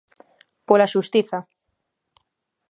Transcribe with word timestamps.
Pola 0.67 0.91
xustiza. 0.93 1.39